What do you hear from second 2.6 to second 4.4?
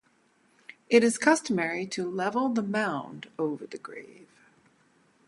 mound over the grave.